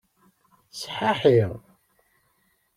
[0.79, 1.39] Sḥaḥi.